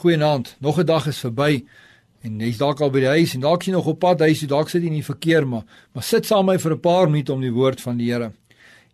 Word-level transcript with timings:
Goeienaand. 0.00 0.56
Nog 0.60 0.78
'n 0.78 0.86
dag 0.86 1.06
is 1.06 1.18
verby 1.18 1.64
en 2.22 2.38
jy's 2.38 2.56
dalk 2.56 2.80
al 2.80 2.90
by 2.90 3.00
die 3.00 3.08
huis 3.08 3.34
en 3.34 3.40
dalk 3.40 3.62
jy 3.62 3.72
nog 3.72 3.86
op 3.86 3.98
pad 3.98 4.20
huis, 4.20 4.40
dalk 4.40 4.68
sit 4.68 4.82
jy 4.82 4.88
in 4.88 4.94
die 4.94 5.04
verkeer, 5.04 5.46
maar 5.46 5.64
maar 5.92 6.02
sit 6.02 6.26
saam 6.26 6.46
met 6.46 6.54
my 6.54 6.60
vir 6.60 6.72
'n 6.72 6.80
paar 6.80 7.10
minute 7.10 7.32
om 7.32 7.40
die 7.40 7.52
woord 7.52 7.80
van 7.80 7.96
die 7.96 8.10
Here. 8.12 8.32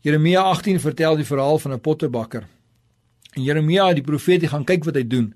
Jeremia 0.00 0.42
18 0.42 0.80
vertel 0.80 1.16
die 1.16 1.24
verhaal 1.24 1.58
van 1.58 1.72
'n 1.72 1.80
pottebakker. 1.80 2.44
En 3.34 3.42
Jeremia, 3.42 3.92
die 3.92 4.02
profeet, 4.02 4.42
hy 4.42 4.48
gaan 4.48 4.64
kyk 4.64 4.84
wat 4.84 4.94
hy 4.94 5.06
doen. 5.06 5.34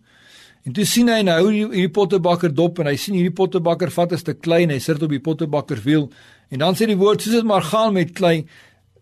En 0.65 0.73
toe 0.73 0.85
sien 0.85 1.09
hy 1.09 1.23
nou 1.23 1.53
hierdie 1.53 1.89
pottebakker 1.89 2.55
dop 2.55 2.79
en 2.79 2.87
hy 2.87 2.97
sien 2.97 3.15
hierdie 3.15 3.35
pottebakker 3.35 3.91
vat 3.91 4.13
'n 4.13 4.19
stuk 4.19 4.41
klei 4.41 4.63
en 4.63 4.71
hy 4.71 4.79
sit 4.79 5.03
op 5.03 5.11
die 5.11 5.21
pottebakker 5.21 5.81
wiel. 5.85 6.11
En 6.51 6.59
dan 6.59 6.75
sê 6.75 6.87
die 6.87 6.97
woord 6.97 7.23
soos 7.23 7.35
dit 7.35 7.45
maar 7.45 7.63
gaan 7.63 7.93
met 7.93 8.13
klei, 8.13 8.47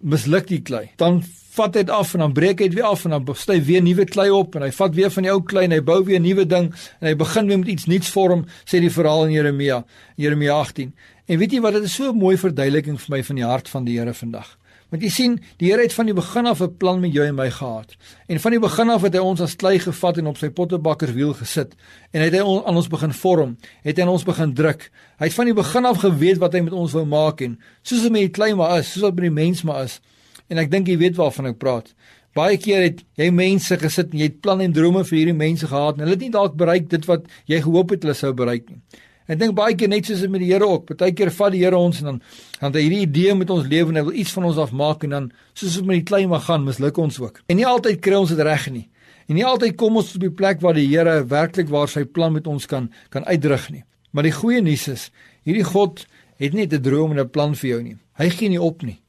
misluk 0.01 0.47
die 0.47 0.63
klei. 0.63 0.91
Dan 0.97 1.23
vat 1.57 1.73
dit 1.73 1.91
af 1.91 2.15
en 2.15 2.25
dan 2.25 2.33
breek 2.37 2.61
hy 2.61 2.69
dit 2.69 2.79
weer 2.79 2.89
af 2.89 3.05
en 3.05 3.17
dan 3.17 3.35
sty 3.35 3.59
weer 3.65 3.83
nuwe 3.83 4.05
klei 4.05 4.29
op 4.31 4.57
en 4.57 4.63
hy 4.63 4.71
vat 4.77 4.95
weer 4.95 5.11
van 5.11 5.27
die 5.27 5.33
ou 5.33 5.43
klei 5.43 5.65
en 5.65 5.77
hy 5.77 5.81
bou 5.81 6.03
weer 6.05 6.21
'n 6.21 6.23
nuwe 6.23 6.47
ding 6.47 6.73
en 7.01 7.09
hy 7.09 7.15
begin 7.17 7.47
weer 7.47 7.59
met 7.59 7.69
iets 7.69 7.87
nuuts 7.87 8.11
vorm 8.11 8.47
sê 8.65 8.81
die 8.81 8.91
verhaal 8.91 9.27
in 9.27 9.33
Jeremia 9.33 9.85
Jeremia 10.17 10.61
18 10.61 10.93
en 11.27 11.41
weet 11.41 11.57
jy 11.57 11.61
wat 11.65 11.75
dit 11.79 11.89
is 11.89 11.95
so 11.95 12.13
'n 12.13 12.19
mooi 12.19 12.37
verduideliking 12.37 13.01
vir 13.01 13.17
my 13.17 13.23
van 13.23 13.37
die 13.37 13.45
hart 13.45 13.69
van 13.69 13.85
die 13.85 13.99
Here 13.99 14.15
vandag. 14.15 14.59
Want 14.91 15.03
jy 15.03 15.09
sien 15.11 15.41
die 15.59 15.71
Here 15.71 15.83
het 15.83 15.93
van 15.93 16.07
die 16.07 16.15
begin 16.15 16.47
af 16.47 16.61
'n 16.61 16.77
plan 16.77 17.01
met 17.01 17.13
jou 17.13 17.27
en 17.27 17.35
my 17.35 17.51
gehad. 17.51 17.97
En 18.29 18.41
van 18.41 18.51
die 18.51 18.61
begin 18.61 18.91
af 18.91 19.03
het 19.03 19.15
hy 19.15 19.21
ons 19.21 19.41
as 19.41 19.57
klei 19.57 19.79
gevat 19.79 20.19
en 20.19 20.27
op 20.27 20.37
sy 20.37 20.49
pottebakkerswiel 20.49 21.35
gesit 21.35 21.75
en 22.13 22.21
het 22.21 22.33
hy 22.33 22.39
aan 22.39 22.77
ons 22.77 22.89
begin 22.89 23.13
vorm 23.13 23.57
het 23.83 23.97
hy 23.97 24.03
aan 24.03 24.09
ons 24.09 24.25
begin 24.25 24.55
druk. 24.55 24.91
Hy 25.19 25.25
het 25.25 25.35
van 25.35 25.45
die 25.45 25.55
begin 25.55 25.85
af 25.85 25.99
geweet 25.99 26.39
wat 26.39 26.53
hy 26.53 26.61
met 26.61 26.73
ons 26.73 26.93
wou 26.93 27.05
maak 27.05 27.41
en 27.41 27.59
soos 27.83 28.03
dit 28.03 28.13
met 28.13 28.21
die 28.21 28.31
klei 28.31 28.55
maar 28.55 28.79
is 28.79 28.93
soos 28.93 29.03
wat 29.03 29.15
met 29.15 29.25
die 29.25 29.31
mens 29.31 29.63
maar 29.63 29.85
is 29.85 30.01
En 30.49 30.59
ek 30.63 30.71
dink 30.71 30.89
jy 30.89 30.97
weet 31.01 31.17
waarvan 31.17 31.51
ek 31.51 31.59
praat. 31.59 31.91
Baie 32.37 32.59
keer 32.61 32.83
het 32.85 33.03
jy 33.17 33.31
mense 33.33 33.79
gesit 33.81 34.13
en 34.13 34.21
jy 34.21 34.29
het 34.29 34.41
planne 34.45 34.67
en 34.69 34.73
drome 34.77 35.03
vir 35.09 35.19
hierdie 35.19 35.37
mense 35.37 35.67
gehad 35.67 35.97
en 35.97 36.05
hulle 36.05 36.19
het 36.19 36.25
nie 36.27 36.35
dalk 36.35 36.57
bereik 36.61 36.91
dit 36.93 37.07
wat 37.09 37.25
jy 37.49 37.63
gehoop 37.65 37.95
het 37.95 38.05
hulle 38.05 38.17
sou 38.19 38.33
bereik 38.37 38.69
nie. 38.69 38.83
Ek 39.27 39.41
dink 39.41 39.57
baie 39.59 39.75
keer 39.75 39.91
net 39.91 40.07
soos 40.07 40.21
met 40.31 40.43
die 40.45 40.53
Here 40.53 40.67
ook. 40.69 40.85
Partykeer 40.87 41.33
vat 41.35 41.55
die 41.55 41.65
Here 41.65 41.79
ons 41.79 41.99
en 42.03 42.11
dan 42.13 42.19
dan 42.61 42.69
het 42.69 42.77
hy 42.79 42.83
hierdie 42.85 43.01
idee 43.07 43.35
met 43.35 43.51
ons 43.51 43.67
lewe 43.67 43.91
en 43.91 43.99
hy 43.99 44.05
wil 44.07 44.21
iets 44.23 44.35
van 44.37 44.47
ons 44.51 44.61
afmaak 44.63 45.03
en 45.09 45.17
dan 45.17 45.31
soos 45.57 45.81
met 45.83 45.99
die 45.99 46.07
klein 46.07 46.29
mag 46.31 46.45
gaan, 46.47 46.63
misluk 46.65 47.01
ons 47.03 47.19
ook. 47.21 47.41
En 47.51 47.59
nie 47.59 47.67
altyd 47.67 47.99
kry 48.05 48.21
ons 48.21 48.31
dit 48.31 48.45
reg 48.47 48.69
nie. 48.71 48.87
En 49.27 49.35
nie 49.35 49.45
altyd 49.45 49.75
kom 49.81 49.99
ons 49.99 50.13
op 50.15 50.23
die 50.23 50.31
plek 50.31 50.63
waar 50.63 50.77
die 50.79 50.87
Here 50.87 51.25
werklik 51.27 51.73
waar 51.73 51.91
sy 51.91 52.05
plan 52.05 52.37
met 52.37 52.47
ons 52.47 52.69
kan 52.71 52.91
kan 53.11 53.27
uitdruk 53.27 53.71
nie. 53.75 53.83
Maar 54.15 54.29
die 54.29 54.37
goeie 54.37 54.63
nuus 54.63 54.87
is, 54.93 55.09
hierdie 55.45 55.67
God 55.67 56.07
het 56.39 56.55
nie 56.55 56.69
'n 56.69 56.83
droom 56.83 57.11
en 57.11 57.21
'n 57.21 57.31
plan 57.31 57.55
vir 57.55 57.71
jou 57.71 57.83
nie. 57.83 57.97
Hy 58.15 58.31
gee 58.31 58.49
nie 58.49 58.63
op 58.63 58.83
nie. 58.83 59.01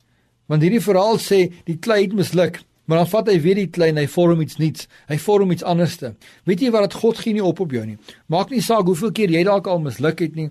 Want 0.47 0.63
hierdie 0.63 0.83
verhaal 0.83 1.19
sê 1.21 1.47
die 1.67 1.77
klei 1.83 2.03
het 2.05 2.15
misluk, 2.15 2.61
maar 2.87 3.01
dan 3.01 3.09
vat 3.11 3.31
hy 3.31 3.39
weer 3.43 3.59
die 3.59 3.71
klei 3.71 3.89
en 3.91 3.99
hy 3.99 4.05
vorm 4.11 4.41
iets 4.41 4.59
nuuts. 4.61 4.87
Hy 5.11 5.17
vorm 5.19 5.51
iets 5.51 5.65
anderste. 5.67 6.13
Weet 6.47 6.63
jy 6.63 6.71
wat 6.71 6.87
dat 6.87 7.01
God 7.01 7.19
gee 7.19 7.35
nie 7.35 7.43
op 7.43 7.59
op 7.63 7.75
jou 7.75 7.83
nie. 7.85 7.97
Maak 8.31 8.53
nie 8.53 8.63
saak 8.63 8.87
hoeveel 8.87 9.11
keer 9.11 9.33
jy 9.35 9.43
dalk 9.47 9.67
al 9.67 9.83
misluk 9.83 10.23
het 10.23 10.39
nie. 10.39 10.49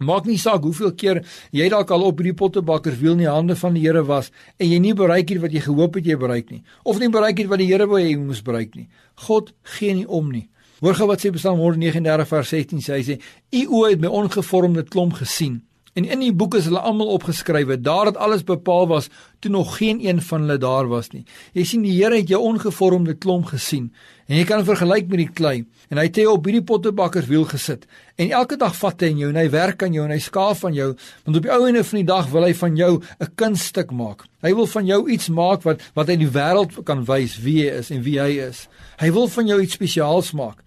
Maak 0.00 0.24
nie 0.24 0.38
saak 0.40 0.64
hoeveel 0.64 0.94
keer 0.96 1.20
jy 1.52 1.66
dalk 1.68 1.90
al 1.92 2.06
op 2.08 2.22
hierdie 2.22 2.36
pottebakker 2.36 2.94
wiel 2.96 3.18
in 3.18 3.26
die 3.26 3.28
hande 3.28 3.56
van 3.60 3.76
die 3.76 3.82
Here 3.84 4.00
was 4.08 4.30
en 4.56 4.70
jy 4.70 4.78
nie 4.80 4.94
bereik 4.96 5.28
het 5.28 5.42
wat 5.42 5.52
jy 5.52 5.60
gehoop 5.66 5.98
het 6.00 6.08
jy 6.08 6.16
bereik 6.16 6.48
nie 6.54 6.62
of 6.88 7.02
nie 7.02 7.10
bereik 7.12 7.42
het 7.42 7.50
wat 7.52 7.60
die 7.60 7.68
Here 7.68 7.84
wou 7.90 8.00
hê 8.00 8.06
jy 8.08 8.16
moes 8.16 8.40
bereik 8.46 8.72
nie. 8.78 8.88
God 9.28 9.52
gee 9.76 9.98
nie 9.98 10.08
om 10.08 10.32
nie. 10.32 10.46
Hoor 10.80 10.96
gou 10.96 11.10
wat 11.10 11.20
sê 11.20 11.28
Psalm 11.36 11.60
139 11.60 12.28
vers 12.30 12.54
16 12.54 12.80
sê 12.80 12.96
hy 12.96 13.02
sê: 13.04 13.18
"U 13.52 13.66
oë 13.68 13.90
het 13.90 14.00
my 14.00 14.08
ongevormde 14.08 14.88
klomp 14.88 15.20
gesien." 15.20 15.60
En 15.98 16.04
in 16.06 16.20
die 16.22 16.32
boek 16.32 16.54
is 16.54 16.68
hulle 16.68 16.78
almal 16.86 17.08
opgeskrywe. 17.16 17.80
Daar 17.82 18.12
het 18.12 18.16
alles 18.16 18.44
bepaal 18.46 18.86
was 18.88 19.08
toe 19.42 19.50
nog 19.50 19.76
geen 19.76 19.98
een 20.06 20.20
van 20.22 20.40
hulle 20.40 20.58
daar 20.58 20.86
was 20.88 21.10
nie. 21.10 21.24
Jy 21.52 21.64
sien 21.64 21.82
die 21.82 21.96
Here 21.96 22.16
het 22.16 22.28
jou 22.28 22.40
ongevormde 22.44 23.16
klomp 23.18 23.50
gesien 23.50 23.90
en 24.30 24.36
jy 24.36 24.44
kan 24.46 24.62
vergelyk 24.64 25.08
met 25.10 25.18
die 25.24 25.32
klei 25.34 25.54
en 25.90 25.98
hy 25.98 26.04
het 26.06 26.20
jou 26.20 26.28
op 26.36 26.46
hierdie 26.46 26.62
pottebakkerswiel 26.62 27.48
gesit. 27.50 27.88
En 28.20 28.30
elke 28.30 28.58
dag 28.60 28.76
vat 28.76 29.02
hy 29.02 29.10
in 29.10 29.22
jou 29.24 29.32
en 29.32 29.40
hy 29.40 29.48
werk 29.50 29.82
aan 29.82 29.96
jou 29.96 30.04
en 30.04 30.14
hy 30.14 30.20
skaaf 30.22 30.62
van 30.62 30.76
jou 30.76 30.92
want 30.94 31.40
op 31.40 31.48
die 31.48 31.54
ou 31.56 31.60
ene 31.66 31.82
van 31.88 31.98
die 32.02 32.08
dag 32.12 32.30
wil 32.30 32.46
hy 32.46 32.54
van 32.54 32.76
jou 32.76 32.92
'n 33.00 33.34
kunststuk 33.34 33.90
maak. 33.90 34.26
Hy 34.42 34.54
wil 34.54 34.66
van 34.66 34.86
jou 34.86 35.10
iets 35.10 35.28
maak 35.28 35.62
wat 35.62 35.82
wat 35.94 36.08
hy 36.08 36.16
die 36.16 36.30
wêreld 36.30 36.84
kan 36.84 37.04
wys 37.04 37.40
wie 37.42 37.64
hy 37.64 37.78
is 37.80 37.90
en 37.90 38.02
wie 38.02 38.20
hy 38.20 38.38
is. 38.46 38.68
Hy 39.00 39.10
wil 39.10 39.28
van 39.28 39.46
jou 39.46 39.60
iets 39.60 39.74
spesiaals 39.74 40.32
maak. 40.32 40.62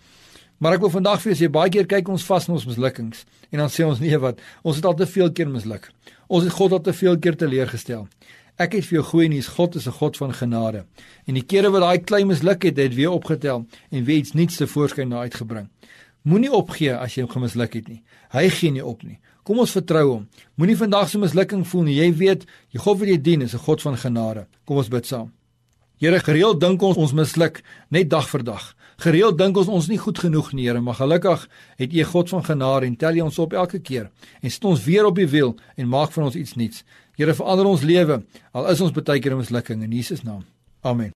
Maar 0.63 0.77
ek 0.77 0.83
wil 0.85 0.93
vandag 0.93 1.19
vir 1.19 1.33
julle 1.33 1.39
sê 1.41 1.47
baie 1.51 1.71
keer 1.75 1.87
kyk 1.91 2.07
ons 2.13 2.23
vas 2.23 2.45
in 2.47 2.53
ons 2.55 2.65
mislukkings 2.69 3.25
en 3.51 3.59
dan 3.59 3.71
sê 3.71 3.83
ons 3.83 3.99
nee 3.99 4.15
wat 4.23 4.37
ons 4.63 4.77
het 4.79 4.85
al 4.87 4.95
te 4.95 5.07
veel 5.11 5.33
keer 5.35 5.49
misluk. 5.51 5.89
Ons 6.31 6.45
het 6.47 6.55
God 6.55 6.77
al 6.77 6.81
te 6.85 6.93
veel 6.95 7.17
keer 7.19 7.35
teleurgestel. 7.41 8.05
Ek 8.55 8.77
het 8.77 8.87
vir 8.87 9.01
jou 9.01 9.03
goeie 9.09 9.27
nuus, 9.33 9.49
God 9.57 9.75
is 9.75 9.87
'n 9.87 9.97
God 9.99 10.15
van 10.17 10.31
genade. 10.31 10.85
En 11.27 11.33
die 11.33 11.43
kere 11.43 11.69
wat 11.69 11.81
daai 11.81 11.99
klein 11.99 12.27
misluk 12.27 12.63
het, 12.63 12.77
het 12.77 12.95
weer 12.95 13.11
opgetel 13.11 13.65
en 13.91 14.03
weer 14.05 14.17
iets 14.17 14.31
nuuts 14.33 14.55
te 14.55 14.67
voorskyn 14.67 15.09
na 15.09 15.27
uitgebring. 15.27 15.67
Moenie 16.23 16.51
opgee 16.51 16.95
as 16.95 17.15
jy 17.15 17.27
gemisluk 17.27 17.73
het 17.73 17.87
nie. 17.87 18.01
Hy 18.31 18.49
gee 18.49 18.71
nie 18.71 18.85
op 18.85 19.03
nie. 19.03 19.19
Kom 19.43 19.59
ons 19.59 19.71
vertrou 19.71 20.11
hom. 20.11 20.27
Moenie 20.55 20.77
vandag 20.77 21.09
so 21.09 21.19
mislukking 21.19 21.67
voel 21.67 21.83
nie. 21.83 21.95
Jy 21.95 22.13
weet, 22.13 22.45
die 22.71 22.79
God 22.79 22.99
wat 22.99 23.07
jy 23.07 23.21
dien 23.21 23.41
is 23.41 23.53
'n 23.53 23.65
God 23.65 23.81
van 23.81 23.97
genade. 23.97 24.47
Kom 24.65 24.77
ons 24.77 24.87
bid 24.87 25.05
saam. 25.05 25.31
Here, 26.01 26.19
gereeld 26.19 26.61
dink 26.61 26.81
ons 26.81 26.97
ons 26.97 27.13
misluk 27.13 27.61
net 27.93 28.09
dag 28.09 28.29
vir 28.29 28.43
dag. 28.43 28.69
Gereeld 29.03 29.37
dink 29.37 29.57
ons 29.57 29.67
ons 29.67 29.89
nie 29.89 29.99
goed 29.99 30.19
genoeg 30.19 30.53
nie, 30.53 30.67
Here, 30.67 30.81
maar 30.81 30.97
gelukkig 30.99 31.47
het 31.81 31.93
U 31.93 32.05
God 32.13 32.29
van 32.29 32.45
genade 32.45 32.89
en 32.89 32.95
tel 32.95 33.19
U 33.19 33.25
ons 33.27 33.39
op 33.39 33.53
elke 33.53 33.79
keer 33.79 34.09
en 34.41 34.49
sit 34.49 34.65
ons 34.65 34.85
weer 34.85 35.05
op 35.09 35.17
die 35.19 35.27
wiel 35.27 35.55
en 35.75 35.91
maak 35.91 36.13
van 36.15 36.29
ons 36.29 36.39
iets 36.39 36.55
nuuts. 36.55 36.85
Here, 37.17 37.35
verander 37.35 37.69
ons 37.69 37.85
lewe 37.85 38.23
al 38.53 38.71
is 38.71 38.81
ons 38.81 38.95
baie 38.95 39.19
keer 39.19 39.35
in 39.35 39.43
mislukking 39.43 39.83
in 39.83 39.91
Jesus 39.91 40.23
naam. 40.23 40.45
Amen. 40.81 41.11